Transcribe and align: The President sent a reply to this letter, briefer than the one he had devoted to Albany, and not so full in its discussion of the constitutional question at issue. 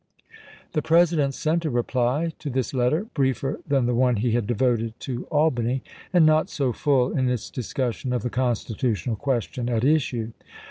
The 0.71 0.81
President 0.81 1.35
sent 1.35 1.63
a 1.63 1.69
reply 1.69 2.33
to 2.39 2.49
this 2.49 2.73
letter, 2.73 3.05
briefer 3.13 3.59
than 3.67 3.85
the 3.85 3.93
one 3.93 4.15
he 4.15 4.31
had 4.31 4.47
devoted 4.47 4.99
to 5.01 5.25
Albany, 5.25 5.83
and 6.11 6.25
not 6.25 6.49
so 6.49 6.73
full 6.73 7.15
in 7.15 7.29
its 7.29 7.51
discussion 7.51 8.11
of 8.11 8.23
the 8.23 8.31
constitutional 8.31 9.15
question 9.15 9.69
at 9.69 9.83
issue. 9.83 10.31